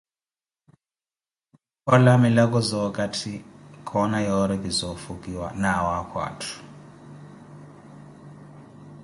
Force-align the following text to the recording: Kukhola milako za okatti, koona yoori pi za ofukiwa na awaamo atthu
Kukhola 1.73 2.13
milako 2.23 2.59
za 2.69 2.77
okatti, 2.87 3.33
koona 3.89 4.17
yoori 4.25 4.57
pi 4.63 4.69
za 4.77 4.85
ofukiwa 4.95 5.47
na 5.61 5.69
awaamo 5.79 6.17
atthu 6.29 6.57